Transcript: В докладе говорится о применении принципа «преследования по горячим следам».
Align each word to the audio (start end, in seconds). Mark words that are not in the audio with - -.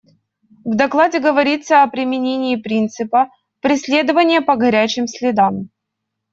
В 0.65 0.73
докладе 0.75 1.19
говорится 1.19 1.83
о 1.83 1.87
применении 1.87 2.55
принципа 2.55 3.29
«преследования 3.61 4.41
по 4.41 4.55
горячим 4.55 5.05
следам». 5.05 5.69